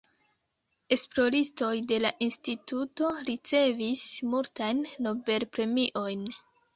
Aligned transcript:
Esploristoj 0.95 1.73
de 1.91 1.99
la 2.05 2.11
Instituto 2.27 3.09
ricevis 3.27 4.07
multajn 4.31 4.81
Nobel-premiojn. 5.09 6.25